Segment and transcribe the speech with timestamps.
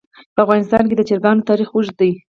[0.35, 2.11] په افغانستان کې د چرګان تاریخ اوږد دی.